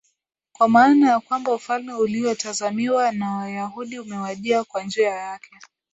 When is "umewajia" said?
3.99-4.63